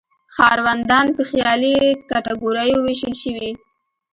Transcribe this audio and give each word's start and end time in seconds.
ښاروندان 0.35 1.05
په 1.15 1.21
خیالي 1.29 1.75
کټګوریو 2.09 2.77
ویشل 2.85 3.13
شوي. 3.23 3.49